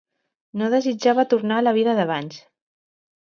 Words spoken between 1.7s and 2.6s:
vida d'abans.